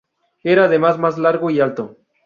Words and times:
Era 0.41 0.65
además 0.65 0.97
más 0.97 1.19
largo 1.19 1.51
y 1.51 1.59
alto. 1.59 1.99